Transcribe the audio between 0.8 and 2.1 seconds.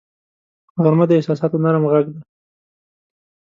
غرمه د احساساتو نرم غږ